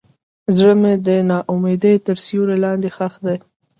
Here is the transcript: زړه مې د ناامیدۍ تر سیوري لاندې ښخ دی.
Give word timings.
زړه 0.57 0.73
مې 0.81 0.93
د 1.07 1.09
ناامیدۍ 1.29 1.95
تر 2.05 2.15
سیوري 2.25 2.57
لاندې 2.65 2.89
ښخ 2.95 3.13
دی. 3.25 3.37